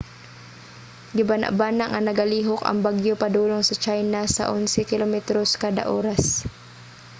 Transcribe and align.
gibanabana 1.15 1.83
nga 1.91 1.99
nagalihok 2.07 2.61
ang 2.65 2.77
bagyo 2.85 3.13
padulong 3.23 3.63
sa 3.65 3.79
china 3.85 4.19
sa 4.35 4.43
onse 4.55 4.79
kilometros 4.91 5.51
kada 5.63 5.83
oras 5.99 6.23